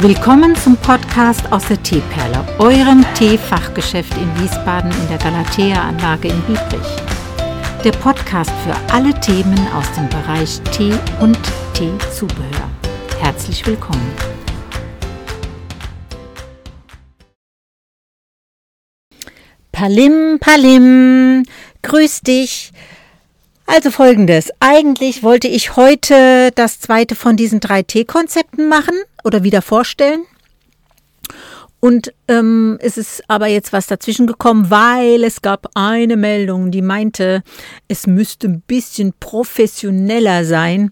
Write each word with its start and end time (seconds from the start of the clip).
Willkommen 0.00 0.54
zum 0.54 0.76
Podcast 0.76 1.50
aus 1.50 1.66
der 1.66 1.82
Teeperle, 1.82 2.46
eurem 2.60 3.04
Teefachgeschäft 3.14 4.14
in 4.16 4.40
Wiesbaden 4.40 4.92
in 4.92 5.08
der 5.08 5.18
Galatea-Anlage 5.18 6.28
in 6.28 6.40
Biebrich. 6.42 6.86
Der 7.82 7.90
Podcast 7.90 8.52
für 8.62 8.76
alle 8.94 9.12
Themen 9.18 9.58
aus 9.74 9.90
dem 9.94 10.08
Bereich 10.08 10.60
Tee 10.70 10.94
und 11.18 11.36
Teezubehör. 11.74 12.70
Herzlich 13.18 13.66
willkommen. 13.66 14.08
Palim, 19.72 20.38
Palim, 20.38 21.42
grüß 21.82 22.20
dich. 22.20 22.70
Also 23.70 23.90
folgendes. 23.90 24.50
Eigentlich 24.60 25.22
wollte 25.22 25.46
ich 25.46 25.76
heute 25.76 26.50
das 26.54 26.80
zweite 26.80 27.14
von 27.14 27.36
diesen 27.36 27.60
drei 27.60 27.82
T-Konzepten 27.82 28.66
machen 28.66 28.94
oder 29.24 29.42
wieder 29.42 29.60
vorstellen. 29.60 30.24
Und 31.78 32.14
ähm, 32.28 32.78
es 32.80 32.96
ist 32.96 33.22
aber 33.28 33.46
jetzt 33.46 33.74
was 33.74 33.86
dazwischen 33.86 34.26
gekommen, 34.26 34.70
weil 34.70 35.22
es 35.22 35.42
gab 35.42 35.66
eine 35.74 36.16
Meldung, 36.16 36.70
die 36.70 36.80
meinte, 36.80 37.42
es 37.88 38.06
müsste 38.06 38.48
ein 38.48 38.62
bisschen 38.62 39.12
professioneller 39.20 40.46
sein. 40.46 40.90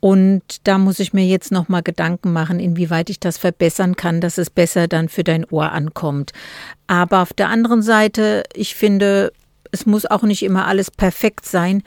Und 0.00 0.42
da 0.64 0.76
muss 0.78 0.98
ich 0.98 1.12
mir 1.12 1.24
jetzt 1.24 1.52
nochmal 1.52 1.84
Gedanken 1.84 2.32
machen, 2.32 2.58
inwieweit 2.58 3.10
ich 3.10 3.20
das 3.20 3.38
verbessern 3.38 3.94
kann, 3.94 4.20
dass 4.20 4.38
es 4.38 4.50
besser 4.50 4.88
dann 4.88 5.08
für 5.08 5.22
dein 5.22 5.44
Ohr 5.44 5.70
ankommt. 5.70 6.32
Aber 6.88 7.22
auf 7.22 7.32
der 7.32 7.48
anderen 7.48 7.82
Seite, 7.82 8.42
ich 8.54 8.74
finde, 8.74 9.32
es 9.72 9.86
muss 9.86 10.06
auch 10.06 10.22
nicht 10.22 10.42
immer 10.42 10.66
alles 10.66 10.90
perfekt 10.90 11.46
sein. 11.46 11.82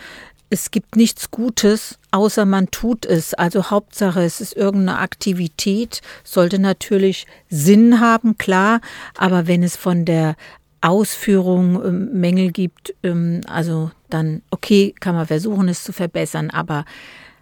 Es 0.49 0.71
gibt 0.71 0.97
nichts 0.97 1.31
Gutes, 1.31 1.97
außer 2.11 2.45
man 2.45 2.71
tut 2.71 3.05
es. 3.05 3.33
Also 3.33 3.69
Hauptsache, 3.69 4.21
es 4.21 4.41
ist 4.41 4.55
irgendeine 4.55 4.99
Aktivität, 4.99 6.01
sollte 6.23 6.59
natürlich 6.59 7.25
Sinn 7.49 8.01
haben, 8.01 8.38
klar, 8.38 8.81
aber 9.17 9.47
wenn 9.47 9.63
es 9.63 9.77
von 9.77 10.03
der 10.03 10.35
Ausführung 10.81 11.83
ähm, 11.85 12.09
Mängel 12.13 12.51
gibt, 12.51 12.93
ähm, 13.03 13.41
also 13.47 13.91
dann 14.09 14.41
okay, 14.51 14.93
kann 14.99 15.16
man 15.16 15.27
versuchen, 15.27 15.69
es 15.69 15.83
zu 15.83 15.93
verbessern, 15.93 16.49
aber 16.49 16.85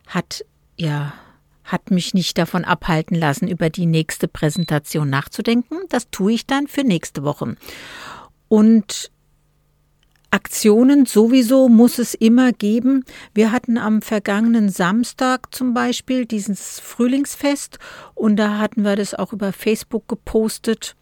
hat 0.08 0.46
ja 0.78 1.14
hat 1.64 1.92
mich 1.92 2.14
nicht 2.14 2.38
davon 2.38 2.66
abhalten 2.66 3.16
lassen, 3.16 3.48
über 3.48 3.70
die 3.70 3.86
nächste 3.86 4.28
Präsentation 4.28 5.10
nachzudenken. 5.10 5.78
Das 5.90 6.10
tue 6.10 6.34
ich 6.34 6.48
dann 6.48 6.68
für 6.68 6.84
nächste 6.84 7.24
Woche. 7.24 7.56
Und 8.48 9.12
Aktionen 10.32 11.06
sowieso 11.06 11.70
muss 11.70 11.98
es 11.98 12.14
immer 12.14 12.52
geben. 12.52 13.04
Wir 13.34 13.52
hatten 13.52 13.78
am 13.78 14.02
vergangenen 14.02 14.70
Samstag 14.70 15.54
zum 15.54 15.74
Beispiel 15.74 16.26
dieses 16.26 16.80
Frühlingsfest 16.80 17.80
und 18.14 18.36
da 18.36 18.60
hatten 18.60 18.84
wir 18.84 18.96
das 18.96 19.16
auch 19.16 19.34
über 19.34 19.52
Facebook 19.54 20.08
gepostet. 20.08 20.96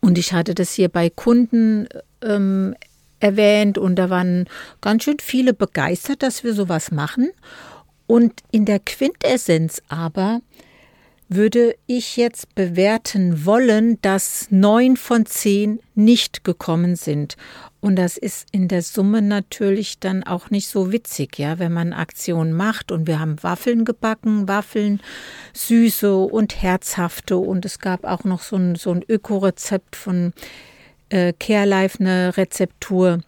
Und 0.00 0.16
ich 0.16 0.32
hatte 0.32 0.54
das 0.54 0.72
hier 0.72 0.88
bei 0.88 1.10
Kunden 1.10 1.88
ähm, 2.22 2.74
erwähnt 3.18 3.78
und 3.78 3.96
da 3.96 4.10
waren 4.10 4.46
ganz 4.80 5.04
schön 5.04 5.18
viele 5.20 5.52
begeistert, 5.52 6.22
dass 6.22 6.44
wir 6.44 6.54
sowas 6.54 6.90
machen. 6.90 7.30
Und 8.06 8.32
in 8.50 8.64
der 8.64 8.80
Quintessenz 8.80 9.82
aber 9.88 10.40
würde 11.32 11.76
ich 11.86 12.16
jetzt 12.16 12.56
bewerten 12.56 13.46
wollen, 13.46 14.02
dass 14.02 14.48
neun 14.50 14.96
von 14.96 15.26
zehn 15.26 15.78
nicht 15.94 16.42
gekommen 16.42 16.96
sind. 16.96 17.36
Und 17.80 17.96
das 17.96 18.16
ist 18.18 18.48
in 18.50 18.66
der 18.66 18.82
Summe 18.82 19.22
natürlich 19.22 20.00
dann 20.00 20.24
auch 20.24 20.50
nicht 20.50 20.68
so 20.68 20.90
witzig, 20.92 21.38
ja, 21.38 21.60
wenn 21.60 21.72
man 21.72 21.92
Aktionen 21.92 22.52
macht 22.52 22.90
und 22.90 23.06
wir 23.06 23.20
haben 23.20 23.42
Waffeln 23.42 23.84
gebacken, 23.84 24.48
Waffeln, 24.48 25.00
süße 25.54 26.14
und 26.16 26.60
herzhafte 26.60 27.36
und 27.36 27.64
es 27.64 27.78
gab 27.78 28.04
auch 28.04 28.24
noch 28.24 28.42
so 28.42 28.56
ein, 28.56 28.74
so 28.74 28.90
ein 28.90 29.04
Öko-Rezept 29.08 29.94
von 29.94 30.32
äh, 31.10 31.32
CareLife, 31.32 32.00
eine 32.00 32.36
Rezeptur 32.36 33.20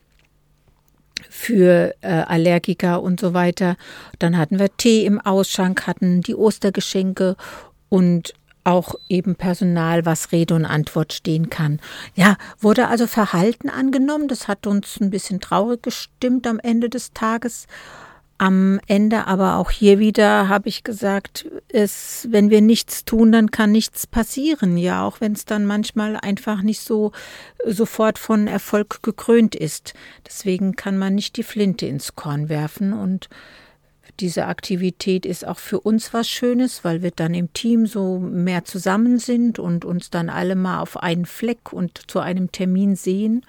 für 1.31 1.94
äh, 2.00 2.09
Allergiker 2.09 3.00
und 3.00 3.21
so 3.21 3.32
weiter. 3.32 3.76
Dann 4.19 4.37
hatten 4.37 4.59
wir 4.59 4.76
Tee 4.76 5.06
im 5.06 5.21
Ausschank, 5.21 5.87
hatten 5.87 6.21
die 6.21 6.34
Ostergeschenke 6.34 7.37
und 7.92 8.32
auch 8.64 8.94
eben 9.10 9.34
Personal, 9.34 10.06
was 10.06 10.32
Rede 10.32 10.54
und 10.54 10.64
Antwort 10.64 11.12
stehen 11.12 11.50
kann. 11.50 11.78
Ja, 12.14 12.38
wurde 12.58 12.88
also 12.88 13.06
Verhalten 13.06 13.69
angenommen. 13.69 14.28
Das 14.28 14.48
hat 14.48 14.66
uns 14.66 14.98
ein 14.98 15.10
bisschen 15.10 15.41
traurig 15.41 15.82
gestimmt 15.82 16.47
am 16.47 16.58
Ende 16.58 16.88
des 16.88 17.12
Tages. 17.12 17.66
Am 18.38 18.81
Ende 18.86 19.26
aber 19.26 19.56
auch 19.56 19.70
hier 19.70 19.98
wieder 19.98 20.48
habe 20.48 20.70
ich 20.70 20.84
gesagt, 20.84 21.47
es, 21.69 22.26
wenn 22.31 22.48
wir 22.48 22.62
nichts 22.62 23.04
tun, 23.04 23.31
dann 23.31 23.50
kann 23.50 23.72
nichts 23.72 24.06
passieren. 24.06 24.78
Ja, 24.78 25.04
auch 25.04 25.20
wenn 25.20 25.32
es 25.32 25.44
dann 25.44 25.66
manchmal 25.66 26.16
einfach 26.16 26.62
nicht 26.62 26.81
so 26.81 27.12
sofort 27.66 28.19
von 28.19 28.47
Erfolg 28.47 29.02
gekrönt 29.02 29.54
ist. 29.54 29.92
Deswegen 30.26 30.76
kann 30.76 30.97
man 30.97 31.14
nicht 31.14 31.36
die 31.36 31.42
Flinte 31.42 31.84
ins 31.84 32.16
Korn 32.16 32.48
werfen 32.48 32.94
und 32.94 33.28
diese 34.21 34.47
Aktivität 34.47 35.27
ist 35.27 35.47
auch 35.47 35.59
für 35.59 35.81
uns 35.81 36.12
was 36.12 36.28
Schönes, 36.28 36.84
weil 36.84 37.03
wir 37.03 37.11
dann 37.11 37.34
im 37.34 37.53
Team 37.53 37.87
so 37.87 38.19
mehr 38.19 38.65
zusammen 38.65 39.19
sind 39.19 39.59
und 39.59 39.84
uns 39.84 40.11
dann 40.11 40.31
alle 40.31 40.55
mal 40.55 40.81
auf 40.81 40.97
einen 40.97 41.27
Fleck 41.27 41.73
und 41.73 42.11
zu 42.11 42.21
einem 42.21 42.53
Termin 42.53 42.97
sehen. 42.97 43.45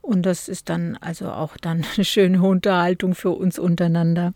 Und 0.00 0.22
das 0.22 0.48
ist 0.48 0.68
dann 0.68 0.96
also 1.00 1.30
auch 1.30 1.56
dann 1.56 1.84
eine 1.94 2.04
schöne 2.04 2.42
Unterhaltung 2.42 3.14
für 3.14 3.30
uns 3.30 3.58
untereinander. 3.58 4.32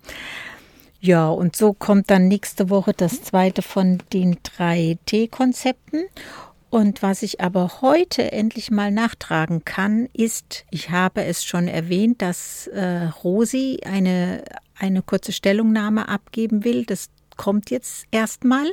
Ja, 1.01 1.29
und 1.29 1.57
so 1.57 1.73
kommt 1.73 2.11
dann 2.11 2.29
nächste 2.29 2.71
Woche 2.71 2.93
das 2.93 3.23
zweite 3.23 3.63
von 3.63 3.99
den 4.13 4.39
drei 4.45 4.99
T-Konzepten. 5.07 6.05
Und 6.71 7.03
was 7.03 7.23
ich 7.23 7.41
aber 7.41 7.83
heute 7.83 8.33
endlich 8.33 8.71
mal 8.71 8.91
nachtragen 8.91 9.65
kann, 9.65 10.09
ist, 10.15 10.65
ich 10.71 10.91
habe 10.91 11.25
es 11.25 11.45
schon 11.45 11.69
erwähnt, 11.69 12.23
dass 12.23 12.67
äh, 12.69 13.11
Rosi 13.25 13.81
eine 13.85 14.45
eine 14.83 15.03
kurze 15.03 15.33
Stellungnahme 15.33 16.09
abgeben 16.09 16.65
will. 16.65 16.85
Das 16.85 17.09
kommt 17.37 17.71
jetzt 17.71 18.05
erstmal. 18.11 18.71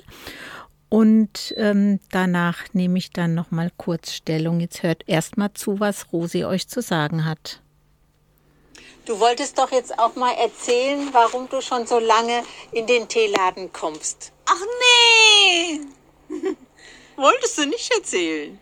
Und 0.90 1.54
ähm, 1.58 2.00
danach 2.12 2.74
nehme 2.74 2.98
ich 2.98 3.12
dann 3.12 3.36
noch 3.36 3.52
mal 3.52 3.72
kurz 3.78 4.12
Stellung. 4.12 4.60
Jetzt 4.60 4.82
hört 4.82 5.04
erstmal 5.08 5.54
zu, 5.54 5.80
was 5.80 6.12
Rosi 6.12 6.44
euch 6.46 6.68
zu 6.68 6.82
sagen 6.82 7.26
hat. 7.26 7.62
Du 9.06 9.20
wolltest 9.20 9.58
doch 9.58 9.72
jetzt 9.72 9.98
auch 9.98 10.16
mal 10.16 10.34
erzählen, 10.34 11.10
warum 11.12 11.48
du 11.50 11.62
schon 11.62 11.86
so 11.86 12.00
lange 12.00 12.44
in 12.72 12.88
den 12.88 13.08
Teeladen 13.08 13.72
kommst. 13.72 14.32
Ach 14.46 14.62
nee! 14.82 15.80
Wolltest 17.16 17.58
du 17.58 17.66
nicht 17.66 17.92
erzählen? 17.94 18.60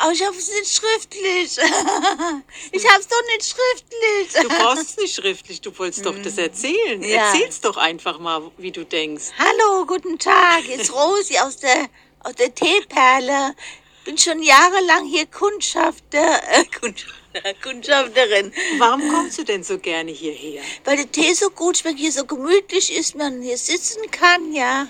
Aber 0.00 0.12
ich 0.12 0.24
hab's 0.24 0.48
nicht 0.48 0.72
schriftlich. 0.72 1.58
ich 2.72 2.88
hab's 2.88 3.08
doch 3.08 3.22
nicht 3.32 3.44
schriftlich. 3.44 4.42
Du 4.42 4.48
brauchst 4.48 4.90
es 4.90 4.96
nicht 4.96 5.14
schriftlich, 5.14 5.60
du 5.60 5.76
wolltest 5.76 6.06
doch 6.06 6.14
das 6.22 6.38
erzählen. 6.38 7.02
Ja. 7.02 7.26
Erzähl's 7.26 7.60
doch 7.60 7.76
einfach 7.76 8.20
mal, 8.20 8.48
wie 8.58 8.70
du 8.70 8.84
denkst. 8.84 9.24
Hallo, 9.36 9.86
guten 9.86 10.16
Tag. 10.16 10.68
Ist 10.68 10.94
Rosi 10.94 11.38
aus 11.38 11.56
der, 11.56 11.88
aus 12.20 12.34
der 12.36 12.54
Teeperle. 12.54 13.56
Bin 14.04 14.16
schon 14.16 14.40
jahrelang 14.40 15.04
hier 15.06 15.26
Kundschafter, 15.26 16.42
äh, 16.52 16.64
Kundschafter, 16.80 17.54
Kundschafterin. 17.60 18.52
Warum 18.78 19.00
kommst 19.10 19.38
du 19.38 19.44
denn 19.44 19.64
so 19.64 19.78
gerne 19.78 20.12
hierher? 20.12 20.62
Weil 20.84 20.98
der 20.98 21.10
Tee 21.10 21.34
so 21.34 21.50
gut 21.50 21.76
schmeckt, 21.76 21.98
hier 21.98 22.12
so 22.12 22.24
gemütlich 22.24 22.96
ist, 22.96 23.16
man 23.16 23.42
hier 23.42 23.58
sitzen 23.58 24.08
kann, 24.12 24.54
ja. 24.54 24.86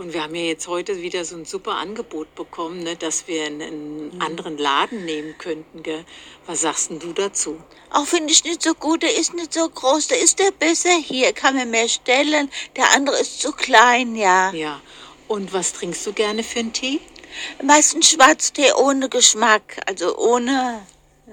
Und 0.00 0.14
wir 0.14 0.22
haben 0.22 0.34
ja 0.34 0.44
jetzt 0.44 0.66
heute 0.66 1.02
wieder 1.02 1.26
so 1.26 1.36
ein 1.36 1.44
super 1.44 1.72
Angebot 1.72 2.34
bekommen, 2.34 2.82
ne, 2.82 2.96
dass 2.96 3.28
wir 3.28 3.44
einen 3.44 4.14
mhm. 4.14 4.22
anderen 4.22 4.56
Laden 4.56 5.04
nehmen 5.04 5.36
könnten. 5.36 5.82
Gell? 5.82 6.06
Was 6.46 6.62
sagst 6.62 6.88
denn 6.88 7.00
du 7.00 7.12
dazu? 7.12 7.62
Auch 7.90 8.06
finde 8.06 8.32
ich 8.32 8.42
nicht 8.44 8.62
so 8.62 8.72
gut, 8.72 9.02
der 9.02 9.14
ist 9.14 9.34
nicht 9.34 9.52
so 9.52 9.68
groß, 9.68 10.08
der 10.08 10.18
ist 10.18 10.38
der 10.38 10.52
besser 10.52 10.96
hier, 10.96 11.34
kann 11.34 11.54
man 11.54 11.68
mehr 11.68 11.86
stellen. 11.86 12.50
Der 12.76 12.94
andere 12.94 13.20
ist 13.20 13.42
zu 13.42 13.52
klein, 13.52 14.16
ja. 14.16 14.50
Ja. 14.54 14.80
Und 15.28 15.52
was 15.52 15.74
trinkst 15.74 16.06
du 16.06 16.14
gerne 16.14 16.44
für 16.44 16.60
einen 16.60 16.72
Tee? 16.72 17.00
Meistens 17.62 18.08
Schwarztee 18.08 18.72
ohne 18.72 19.10
Geschmack, 19.10 19.82
also 19.84 20.16
ohne. 20.16 20.80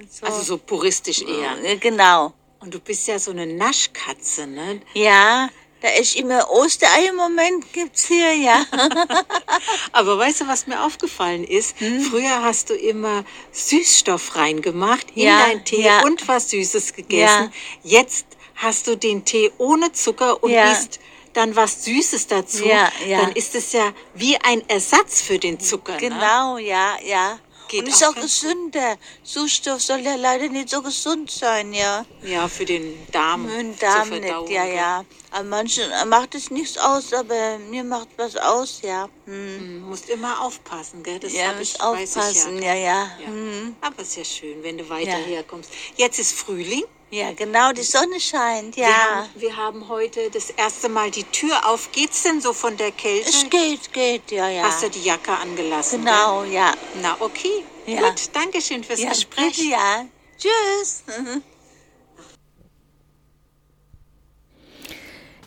So. 0.10 0.26
Also 0.26 0.42
so 0.42 0.58
puristisch 0.58 1.22
eher. 1.22 1.78
Genau. 1.78 2.34
Und 2.60 2.74
du 2.74 2.82
bist 2.82 3.08
ja 3.08 3.18
so 3.18 3.32
eine 3.32 3.48
Naschkatze, 3.48 4.46
ne? 4.46 4.82
Ja, 4.94 5.48
da 5.82 5.90
ist 5.90 6.16
immer 6.16 6.50
Osterei 6.50 7.08
im 7.10 7.16
Moment 7.16 7.72
gibt's 7.72 8.08
hier, 8.08 8.34
ja. 8.34 8.66
Aber 9.92 10.18
weißt 10.18 10.42
du, 10.42 10.48
was 10.48 10.66
mir 10.66 10.84
aufgefallen 10.84 11.44
ist? 11.44 11.80
Hm? 11.80 12.02
Früher 12.02 12.42
hast 12.42 12.70
du 12.70 12.74
immer 12.74 13.24
Süßstoff 13.52 14.36
reingemacht 14.36 15.08
in 15.16 15.24
ja, 15.24 15.46
deinen 15.46 15.64
Tee 15.64 15.84
ja. 15.84 16.02
und 16.04 16.28
was 16.28 16.50
Süßes 16.50 16.94
gegessen. 16.94 17.52
Ja. 17.84 18.00
Jetzt 18.00 18.26
hast 18.56 18.88
du 18.88 18.98
den 18.98 19.24
Tee 19.24 19.52
ohne 19.60 19.92
Zucker 19.92 20.44
und 20.44 20.52
isst 20.52 21.00
dann 21.34 21.56
was 21.56 21.86
Süßes 21.86 22.28
dazu. 22.28 22.66
Ja, 22.66 22.92
ja. 23.08 23.22
Dann 23.22 23.32
ist 23.34 23.54
es 23.54 23.72
ja 23.74 23.94
wie 24.16 24.38
ein 24.38 24.68
Ersatz 24.68 25.22
für 25.22 25.38
den 25.38 25.60
Zucker. 25.60 25.94
Ne? 25.94 26.00
Genau, 26.00 26.56
ne? 26.56 26.64
ja, 26.64 26.98
ja. 27.06 27.40
Geht 27.68 27.84
und 27.84 27.90
ist 27.90 28.04
auch, 28.04 28.16
auch 28.16 28.22
gesünder. 28.22 28.98
Süßstoff 29.24 29.82
soll 29.82 30.00
ja 30.00 30.16
leider 30.16 30.48
nicht 30.50 30.70
so 30.70 30.82
gesund 30.82 31.30
sein, 31.32 31.74
ja. 31.74 32.06
Ja, 32.24 32.48
für 32.48 32.66
den 32.66 32.96
Darm. 33.12 33.48
Für 33.48 33.58
den 33.58 33.78
Darm 33.78 34.10
nicht, 34.10 34.50
ja, 34.50 34.66
ja. 34.66 35.06
Aber 35.32 35.44
manchen 35.44 35.84
macht 36.08 36.36
es 36.36 36.50
nichts 36.52 36.78
aus, 36.78 37.14
aber 37.14 37.58
mir 37.70 37.84
macht 37.84 38.10
was 38.18 38.36
aus, 38.38 38.82
ja. 38.82 39.10
Hm. 39.26 39.34
hm 39.60 39.82
musst 39.90 40.10
immer 40.10 40.42
aufpassen, 40.42 41.04
gell? 41.04 41.20
Das 41.20 41.34
ja, 41.34 41.60
ich, 41.60 41.82
aufpassen, 41.82 42.58
ich 42.58 42.64
ja. 42.64 42.74
ja, 42.74 42.80
ja. 42.80 43.12
ja. 43.20 43.28
Hm. 43.28 43.76
Aber 43.82 44.02
es 44.02 44.10
ist 44.10 44.18
ja 44.18 44.26
schön, 44.26 44.64
wenn 44.64 44.78
du 44.78 44.88
weiter 44.90 45.12
ja. 45.12 45.18
herkommst. 45.18 45.70
Jetzt 45.96 46.20
ist 46.20 46.34
Frühling. 46.34 46.84
Ja, 47.10 47.32
genau, 47.32 47.72
die 47.72 47.84
Sonne 47.84 48.20
scheint, 48.20 48.76
ja. 48.76 48.86
Wir 48.86 48.96
haben, 48.96 49.30
wir 49.36 49.58
haben, 49.58 49.88
heute 49.88 50.30
das 50.30 50.50
erste 50.50 50.90
Mal 50.90 51.10
die 51.10 51.24
Tür 51.24 51.66
auf. 51.66 51.90
Geht's 51.94 52.24
denn 52.24 52.42
so 52.42 52.52
von 52.52 52.76
der 52.76 52.92
Kälte? 52.92 53.30
Es 53.30 53.50
geht, 53.50 53.94
geht, 53.94 54.30
ja, 54.32 54.50
ja. 54.50 54.64
Hast 54.64 54.84
du 54.84 54.90
die 54.90 55.04
Jacke 55.04 55.32
angelassen? 55.32 56.04
Genau, 56.04 56.42
gell? 56.42 56.52
ja. 56.52 56.74
Na, 57.02 57.16
okay. 57.22 57.64
Ja. 57.86 58.02
Gut, 58.02 58.30
danke 58.34 58.62
schön 58.62 58.84
fürs 58.84 59.00
ja, 59.00 59.10
Gespräch. 59.10 59.56
Bitte, 59.56 59.70
ja. 59.70 60.06
Tschüss. 60.38 61.04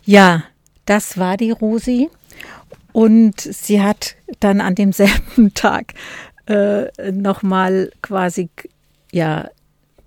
Ja, 0.03 0.43
das 0.85 1.19
war 1.19 1.37
die 1.37 1.51
Rosi. 1.51 2.09
Und 2.91 3.39
sie 3.39 3.81
hat 3.81 4.15
dann 4.39 4.59
an 4.59 4.73
demselben 4.73 5.53
Tag 5.53 5.93
äh, 6.47 7.11
nochmal 7.11 7.91
quasi 8.01 8.49
ja 9.11 9.49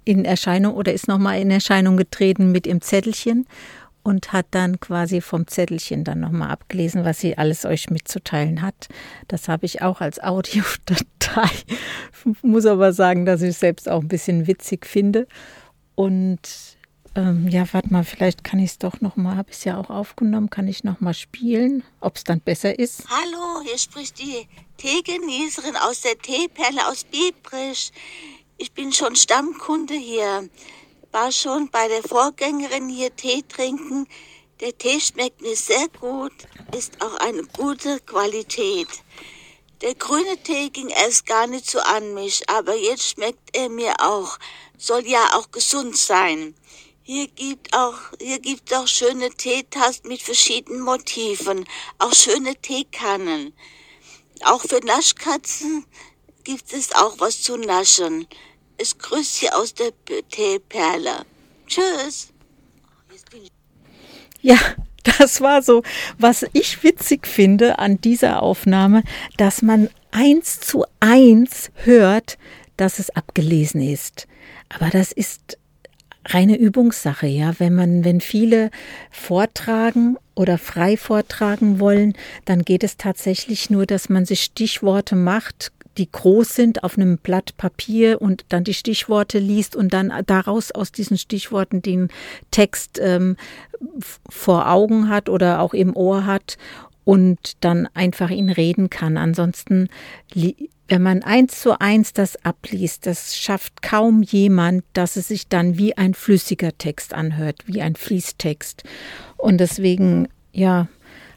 in 0.05 0.25
Erscheinung 0.25 0.75
oder 0.75 0.93
ist 0.93 1.09
nochmal 1.09 1.41
in 1.41 1.51
Erscheinung 1.51 1.97
getreten 1.97 2.53
mit 2.53 2.67
ihrem 2.67 2.81
Zettelchen 2.81 3.47
und 4.03 4.33
hat 4.33 4.47
dann 4.51 4.79
quasi 4.79 5.21
vom 5.21 5.47
Zettelchen 5.47 6.05
dann 6.05 6.21
nochmal 6.21 6.51
abgelesen, 6.51 7.05
was 7.05 7.21
sie 7.21 7.39
alles 7.39 7.65
euch 7.65 7.91
mitzuteilen 7.91 8.62
hat. 8.62 8.89
Das 9.29 9.49
habe 9.49 9.67
ich 9.67 9.83
auch 9.83 10.01
als 10.01 10.23
Audiodatei. 10.23 11.51
Muss 12.43 12.67
aber 12.67 12.93
sagen, 12.93 13.25
dass 13.25 13.43
ich 13.43 13.51
es 13.51 13.61
selbst 13.61 13.89
auch 13.89 14.03
ein 14.03 14.09
bisschen 14.09 14.47
witzig 14.47 14.87
finde. 14.87 15.27
Und 15.95 16.41
ähm, 17.17 17.49
ja, 17.49 17.65
warte 17.73 17.93
mal, 17.93 18.05
vielleicht 18.05 18.45
kann 18.45 18.59
ich 18.59 18.73
es 18.73 18.79
doch 18.79 19.01
nochmal, 19.01 19.37
habe 19.37 19.51
ich 19.51 19.59
es 19.59 19.65
ja 19.65 19.79
auch 19.79 19.89
aufgenommen, 19.89 20.51
kann 20.51 20.67
ich 20.67 20.85
nochmal 20.85 21.15
spielen, 21.15 21.85
ob 22.01 22.17
es 22.17 22.25
dann 22.25 22.41
besser 22.41 22.79
ist. 22.79 23.05
Hallo, 23.09 23.62
hier 23.65 23.79
spricht 23.79 24.19
die 24.19 24.47
Teegenießerin 24.79 25.77
aus 25.77 26.03
der 26.03 26.19
Teeperle 26.19 26.89
aus 26.89 27.05
Biebrich. 27.05 27.93
Ich 28.56 28.73
bin 28.73 28.93
schon 28.93 29.17
Stammkunde 29.17 29.95
hier. 29.95 30.49
War 31.11 31.33
schon 31.33 31.71
bei 31.71 31.89
der 31.89 32.05
Vorgängerin 32.05 32.89
hier 32.89 33.15
Tee 33.17 33.43
trinken. 33.43 34.06
Der 34.61 34.79
Tee 34.79 35.01
schmeckt 35.01 35.41
mir 35.41 35.56
sehr 35.56 35.89
gut, 35.89 36.33
ist 36.77 37.03
auch 37.03 37.17
eine 37.17 37.43
gute 37.43 37.99
Qualität. 38.01 38.87
Der 39.81 39.97
grüne 39.97 40.41
Tee 40.45 40.71
ging 40.71 40.89
erst 40.89 41.27
gar 41.27 41.49
nicht 41.49 41.69
so 41.69 41.81
an 41.81 42.15
mich, 42.15 42.49
aber 42.49 42.77
jetzt 42.77 43.11
schmeckt 43.11 43.56
er 43.56 43.69
mir 43.69 43.95
auch. 43.99 44.39
Soll 44.79 45.05
ja 45.05 45.37
auch 45.37 45.51
gesund 45.51 45.97
sein. 45.97 46.55
Hier 47.03 47.27
gibt 47.27 47.75
auch, 47.77 47.99
hier 48.21 48.39
gibt 48.39 48.73
auch 48.73 48.87
schöne 48.87 49.31
Teetasten 49.31 50.09
mit 50.09 50.23
verschiedenen 50.23 50.81
Motiven, 50.81 51.67
auch 51.99 52.15
schöne 52.15 52.55
Teekannen. 52.55 53.53
Auch 54.45 54.62
für 54.62 54.79
Naschkatzen 54.79 55.87
gibt 56.44 56.73
es 56.73 56.93
auch 56.94 57.19
was 57.19 57.43
zu 57.43 57.56
naschen. 57.56 58.26
Es 58.76 58.96
grüßt 58.99 59.37
Sie 59.37 59.50
aus 59.50 59.75
der 59.75 59.93
Teeperle. 60.31 61.25
Tschüss. 61.67 62.29
Ja, 64.43 64.58
das 65.19 65.41
war 65.41 65.62
so, 65.62 65.82
was 66.19 66.44
ich 66.52 66.82
witzig 66.82 67.26
finde 67.26 67.79
an 67.79 68.00
dieser 68.00 68.43
Aufnahme, 68.43 69.02
dass 69.38 69.62
man 69.62 69.88
eins 70.11 70.61
zu 70.61 70.85
eins 71.00 71.70
hört, 71.76 72.37
dass 72.76 72.99
es 72.99 73.11
abgelesen 73.11 73.81
ist. 73.81 74.26
Aber 74.69 74.91
das 74.91 75.12
ist 75.12 75.58
reine 76.26 76.56
Übungssache, 76.56 77.26
ja. 77.26 77.55
Wenn 77.58 77.75
man, 77.75 78.05
wenn 78.05 78.20
viele 78.20 78.70
vortragen 79.11 80.17
oder 80.35 80.58
frei 80.58 80.96
vortragen 80.96 81.81
wollen, 81.81 82.14
dann 82.44 82.62
geht 82.62 82.82
es 82.82 82.96
tatsächlich 82.96 83.70
nur, 83.70 83.87
dass 83.87 84.08
man 84.08 84.25
sich 84.25 84.43
Stichworte 84.43 85.17
macht, 85.17 85.73
die 85.99 86.11
groß 86.11 86.55
sind 86.55 86.85
auf 86.85 86.96
einem 86.96 87.19
Blatt 87.19 87.56
Papier 87.56 88.20
und 88.20 88.44
dann 88.49 88.64
die 88.64 88.75
Stichworte 88.75 89.38
liest 89.38 89.76
und 89.76 89.93
dann 89.93 90.12
daraus 90.26 90.70
aus 90.70 90.93
diesen 90.93 91.19
Stichworten 91.19 91.82
den 91.82 92.08
Text 92.50 92.99
ähm, 93.00 93.37
vor 94.29 94.70
Augen 94.70 95.08
hat 95.08 95.29
oder 95.29 95.61
auch 95.61 95.75
im 95.75 95.94
Ohr 95.96 96.26
hat 96.26 96.56
und 97.05 97.52
dann 97.61 97.88
einfach 97.94 98.31
ihn 98.31 98.49
reden 98.49 98.91
kann. 98.91 99.17
Ansonsten, 99.17 99.88
wenn 100.35 101.02
man 101.02 101.23
eins 101.23 101.61
zu 101.61 101.79
eins 101.81 102.12
das 102.12 102.43
abliest, 102.44 103.06
das 103.06 103.37
schafft 103.37 103.82
kaum 103.82 104.23
jemand, 104.23 104.85
dass 104.94 105.17
es 105.17 105.29
sich 105.29 105.49
dann 105.49 105.79
wie 105.79 105.96
ein 105.96 106.14
flüssiger 106.14 106.76
Text 106.76 107.14
anhört, 107.14 107.62
wie 107.67 107.82
ein 107.82 107.94
Fließtext. 107.94 108.85
Und 109.37 109.58
deswegen, 109.58 110.29
ja, 110.52 110.88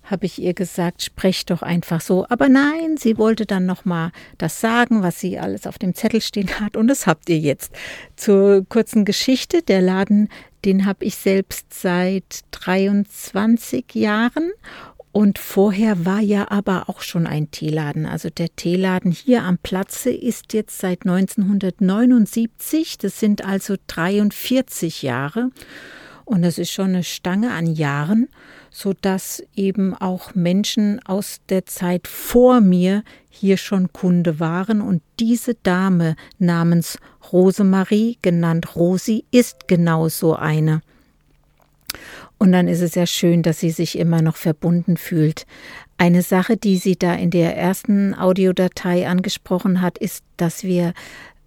habe 0.10 0.26
ich 0.26 0.42
ihr 0.42 0.54
gesagt, 0.54 1.04
sprech 1.04 1.46
doch 1.46 1.62
einfach 1.62 2.02
so. 2.02 2.26
Aber 2.30 2.50
nein, 2.50 2.98
sie 2.98 3.18
wollte 3.18 3.46
dann 3.46 3.66
nochmal 3.66 4.12
das 4.38 4.60
sagen, 4.62 5.04
was 5.04 5.20
sie 5.20 5.38
alles 5.40 5.68
auf 5.68 5.78
dem 5.78 5.94
Zettel 5.94 6.22
stehen 6.22 6.60
hat. 6.60 6.76
Und 6.76 6.88
das 6.88 7.08
habt 7.08 7.30
ihr 7.30 7.40
jetzt. 7.40 7.72
Zur 8.16 8.66
kurzen 8.68 9.06
Geschichte. 9.06 9.62
Der 9.62 9.82
Laden, 9.82 10.30
den 10.66 10.86
habe 10.86 11.06
ich 11.06 11.16
selbst 11.16 11.74
seit 11.74 12.42
23 12.52 13.94
Jahren. 13.94 14.52
Und 15.12 15.40
vorher 15.40 16.06
war 16.06 16.20
ja 16.20 16.52
aber 16.52 16.90
auch 16.90 17.02
schon 17.02 17.26
ein 17.26 17.50
Teeladen. 17.50 18.06
Also 18.06 18.30
der 18.30 18.56
Teeladen 18.56 19.12
hier 19.12 19.44
am 19.44 19.58
Platze 19.58 20.12
ist 20.12 20.54
jetzt 20.54 20.78
seit 20.78 21.08
1979. 21.08 23.00
Das 23.00 23.20
sind 23.20 23.44
also 23.44 23.78
43 23.88 25.02
Jahre. 25.02 25.50
Und 26.28 26.44
das 26.44 26.60
ist 26.60 26.72
schon 26.72 26.90
eine 26.90 27.04
Stange 27.04 27.52
an 27.52 27.66
Jahren 27.66 28.28
so 28.78 28.94
dass 28.94 29.44
eben 29.56 29.96
auch 29.96 30.36
Menschen 30.36 31.00
aus 31.04 31.40
der 31.50 31.66
Zeit 31.66 32.08
vor 32.08 32.62
mir 32.62 33.04
hier 33.28 33.58
schon 33.58 33.92
Kunde 33.92 34.40
waren 34.40 34.82
und 34.82 35.02
diese 35.20 35.56
Dame 35.56 36.16
namens 36.38 37.00
Rosemarie, 37.34 38.20
genannt 38.22 38.76
Rosi, 38.76 39.26
ist 39.32 39.68
genau 39.68 40.10
so 40.10 40.36
eine. 40.36 40.82
Und 42.38 42.52
dann 42.52 42.68
ist 42.68 42.82
es 42.82 42.94
ja 42.94 43.08
schön, 43.08 43.42
dass 43.42 43.60
sie 43.60 43.72
sich 43.72 43.98
immer 43.98 44.22
noch 44.22 44.36
verbunden 44.36 44.98
fühlt. 44.98 45.48
Eine 45.98 46.22
Sache, 46.22 46.56
die 46.56 46.78
sie 46.78 46.96
da 46.96 47.16
in 47.16 47.32
der 47.32 47.58
ersten 47.58 48.14
Audiodatei 48.14 49.08
angesprochen 49.08 49.82
hat, 49.82 49.98
ist, 49.98 50.24
dass 50.38 50.64
wir 50.64 50.94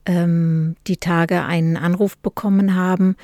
ähm, 0.05 0.75
die 0.89 0.97
Tage 0.97 1.45
einen 1.45 1.77
Anruf 1.77 2.19
bekommen 2.19 2.75
haben 2.75 3.15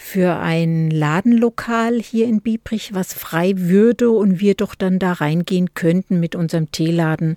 für 0.00 0.36
ein 0.38 0.90
Ladenlokal 0.90 2.00
hier 2.00 2.26
in 2.26 2.40
Biebrich, 2.40 2.94
was 2.94 3.12
frei 3.12 3.52
würde 3.56 4.10
und 4.10 4.40
wir 4.40 4.54
doch 4.54 4.74
dann 4.74 4.98
da 4.98 5.12
reingehen 5.12 5.74
könnten 5.74 6.18
mit 6.18 6.34
unserem 6.34 6.72
Teeladen. 6.72 7.36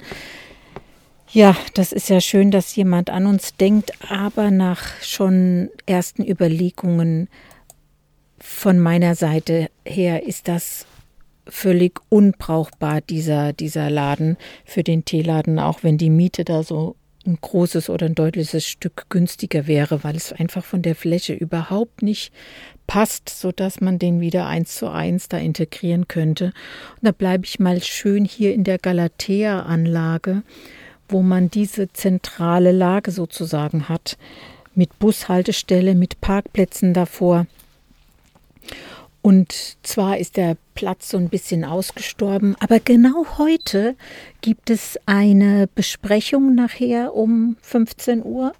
Ja, 1.29 1.57
das 1.73 1.91
ist 1.91 2.09
ja 2.09 2.21
schön, 2.21 2.51
dass 2.51 2.75
jemand 2.75 3.09
an 3.09 3.25
uns 3.25 3.55
denkt, 3.57 3.91
aber 4.09 4.49
nach 4.49 4.81
schon 5.01 5.69
ersten 5.85 6.23
Überlegungen 6.23 7.27
von 8.39 8.79
meiner 8.79 9.15
Seite 9.15 9.69
her 9.85 10.25
ist 10.25 10.47
das 10.47 10.85
völlig 11.45 11.99
unbrauchbar, 12.07 13.01
dieser, 13.01 13.51
dieser 13.51 13.89
Laden 13.89 14.37
für 14.63 14.83
den 14.83 15.03
Teeladen, 15.03 15.59
auch 15.59 15.83
wenn 15.83 15.97
die 15.97 16.09
Miete 16.09 16.45
da 16.45 16.63
so 16.63 16.95
ein 17.25 17.37
großes 17.39 17.89
oder 17.89 18.05
ein 18.05 18.15
deutliches 18.15 18.65
Stück 18.67 19.05
günstiger 19.09 19.67
wäre, 19.67 20.03
weil 20.03 20.15
es 20.15 20.33
einfach 20.33 20.63
von 20.63 20.81
der 20.81 20.95
Fläche 20.95 21.33
überhaupt 21.33 22.01
nicht 22.01 22.33
passt, 22.87 23.29
sodass 23.29 23.81
man 23.81 23.99
den 23.99 24.19
wieder 24.19 24.47
eins 24.47 24.75
zu 24.75 24.89
eins 24.89 25.29
da 25.29 25.37
integrieren 25.37 26.07
könnte. 26.07 26.45
Und 26.45 27.03
da 27.03 27.11
bleibe 27.11 27.45
ich 27.45 27.59
mal 27.59 27.81
schön 27.81 28.25
hier 28.25 28.53
in 28.53 28.63
der 28.63 28.77
Galatea-Anlage, 28.77 30.43
wo 31.07 31.21
man 31.21 31.49
diese 31.49 31.91
zentrale 31.93 32.71
Lage 32.71 33.11
sozusagen 33.11 33.87
hat, 33.89 34.17
mit 34.75 34.97
Bushaltestelle, 34.99 35.95
mit 35.95 36.19
Parkplätzen 36.19 36.93
davor. 36.93 37.45
Und 39.23 39.77
zwar 39.83 40.17
ist 40.17 40.35
der 40.35 40.57
Platz 40.75 41.07
so 41.07 41.17
ein 41.17 41.29
bisschen 41.29 41.63
ausgestorben, 41.63 42.57
aber 42.59 42.81
genau 42.81 43.25
heute 43.37 43.95
gibt 44.41 44.69
es 44.69 44.99
eine 45.05 45.69
Besprechung 45.73 46.55
nachher 46.55 47.15
um 47.15 47.55
15 47.61 48.21
Uhr 48.25 48.51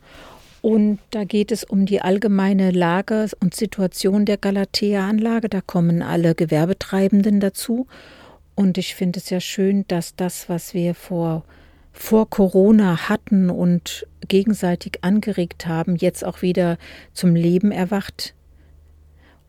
und 0.61 0.99
da 1.11 1.25
geht 1.25 1.51
es 1.51 1.65
um 1.65 1.85
die 1.85 1.99
allgemeine 1.99 2.71
Lage 2.71 3.27
und 3.41 3.53
Situation 3.53 4.23
der 4.23 4.37
Galatea-Anlage. 4.37 5.49
Da 5.49 5.59
kommen 5.59 6.01
alle 6.01 6.33
Gewerbetreibenden 6.33 7.41
dazu. 7.41 7.85
Und 8.55 8.77
ich 8.77 8.95
finde 8.95 9.19
es 9.19 9.29
ja 9.29 9.41
schön, 9.41 9.83
dass 9.89 10.15
das, 10.15 10.47
was 10.47 10.73
wir 10.73 10.95
vor, 10.95 11.43
vor 11.91 12.29
Corona 12.29 13.09
hatten 13.09 13.49
und 13.49 14.07
gegenseitig 14.29 14.99
angeregt 15.01 15.67
haben, 15.67 15.97
jetzt 15.97 16.23
auch 16.23 16.41
wieder 16.41 16.77
zum 17.11 17.35
Leben 17.35 17.73
erwacht 17.73 18.33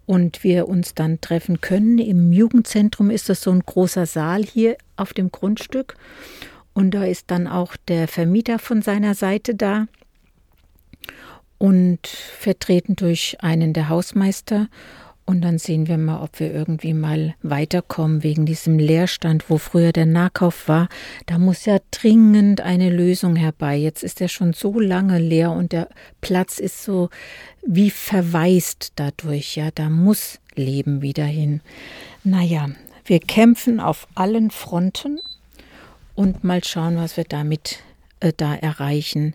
und 0.07 0.45
wir 0.45 0.69
uns 0.69 0.95
dann 0.95 1.21
treffen 1.21 1.61
können. 1.61 1.99
Im 1.99 2.33
Jugendzentrum 2.33 3.11
ist 3.11 3.29
das 3.29 3.41
so 3.41 3.51
ein 3.51 3.61
großer 3.61 4.07
Saal 4.07 4.43
hier 4.45 4.77
auf 4.97 5.13
dem 5.13 5.31
Grundstück. 5.31 5.97
Und 6.73 6.93
da 6.93 7.05
ist 7.05 7.31
dann 7.31 7.47
auch 7.47 7.77
der 7.89 8.09
Vermieter 8.09 8.59
von 8.59 8.83
seiner 8.83 9.15
Seite 9.15 9.55
da 9.55 9.87
und 11.59 12.07
vertreten 12.07 12.97
durch 12.97 13.37
einen 13.41 13.73
der 13.73 13.89
Hausmeister. 13.89 14.69
Und 15.27 15.41
dann 15.41 15.59
sehen 15.59 15.89
wir 15.89 15.97
mal, 15.97 16.23
ob 16.23 16.39
wir 16.39 16.53
irgendwie 16.53 16.93
mal 16.93 17.35
weiterkommen 17.43 18.23
wegen 18.23 18.45
diesem 18.45 18.79
Leerstand, 18.79 19.49
wo 19.49 19.57
früher 19.57 19.93
der 19.93 20.05
Nahkauf 20.05 20.69
war. 20.69 20.89
Da 21.25 21.39
muss 21.39 21.65
ja 21.65 21.79
dringend 21.91 22.61
eine 22.61 22.91
Lösung 22.91 23.35
herbei. 23.35 23.77
Jetzt 23.77 24.03
ist 24.05 24.21
er 24.21 24.29
schon 24.29 24.53
so 24.53 24.79
lange 24.79 25.19
leer 25.19 25.51
und 25.53 25.73
der 25.73 25.89
Platz 26.21 26.59
ist 26.59 26.83
so 26.83 27.09
wie 27.67 27.91
verwaist 27.91 28.93
dadurch. 28.97 29.57
Ja, 29.57 29.71
da 29.75 29.89
muss 29.89 30.41
Leben 30.55 31.01
wieder 31.01 31.25
hin. 31.25 31.63
Naja, 32.23 32.69
wir 33.07 33.21
kämpfen 33.21 33.81
auf 33.81 34.07
allen 34.15 34.51
Fronten 34.51 35.21
und 36.15 36.45
mal 36.45 36.63
schauen, 36.63 36.97
was 36.97 37.17
wir 37.17 37.25
damit 37.25 37.79
äh, 38.21 38.33
da 38.37 38.55
erreichen. 38.55 39.35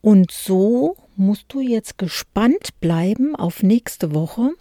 Und 0.00 0.30
so 0.30 0.96
musst 1.16 1.46
du 1.48 1.60
jetzt 1.60 1.98
gespannt 1.98 2.80
bleiben 2.80 3.36
auf 3.36 3.62
nächste 3.62 4.14
Woche, 4.14 4.52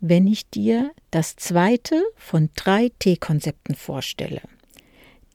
wenn 0.00 0.26
ich 0.26 0.48
dir 0.48 0.92
das 1.10 1.36
zweite 1.36 2.02
von 2.16 2.50
drei 2.54 2.90
Teekonzepten 2.98 3.74
vorstelle. 3.74 4.42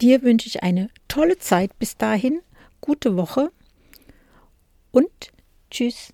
Dir 0.02 0.22
wünsche 0.22 0.48
ich 0.48 0.64
eine 0.64 0.90
tolle 1.08 1.38
Zeit 1.38 1.78
bis 1.80 1.98
dahin, 1.98 2.42
gute 2.82 3.16
Woche 3.16 3.52
und 4.92 5.10
tschüss. 5.70 6.12